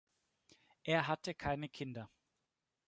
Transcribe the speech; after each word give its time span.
Er 0.81 1.07
hatte 1.07 1.35
keine 1.35 1.69
Kinder. 1.69 2.09